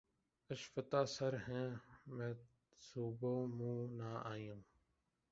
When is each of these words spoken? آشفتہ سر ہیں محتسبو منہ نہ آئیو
آشفتہ 0.49 1.01
سر 1.15 1.33
ہیں 1.47 1.67
محتسبو 2.15 3.33
منہ 3.57 3.81
نہ 3.97 4.09
آئیو 4.31 4.57